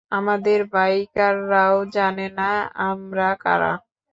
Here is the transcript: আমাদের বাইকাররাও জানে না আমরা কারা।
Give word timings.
আমাদের 0.11 0.59
বাইকাররাও 0.73 1.77
জানে 1.95 2.27
না 2.39 2.51
আমরা 2.89 3.29
কারা। 3.35 3.73